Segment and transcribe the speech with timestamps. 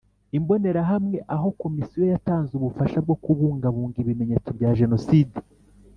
[0.37, 5.37] Imbonerahamwe Aho Komisiyo yatanze ubufasha bwo kubungabunga ibimenyetso bya Jenoside